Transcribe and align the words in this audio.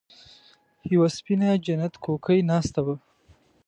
يوه 0.93 1.07
سپينه 1.17 1.49
جنت 1.65 1.93
کوکۍ 2.03 2.39
ناسته 2.49 2.79
وه. 2.85 2.95